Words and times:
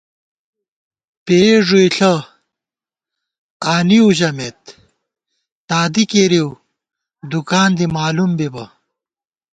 پېئی 1.25 1.55
ݫُوئیݪہ 1.67 2.13
آنِیؤ 3.73 4.07
ژَمېت، 4.17 4.61
تادِی 5.67 6.03
کېرِیؤ 6.11 6.49
دُکان 7.31 7.69
دی 7.77 7.85
مالُوم 7.95 8.31
بِبہ 8.37 8.65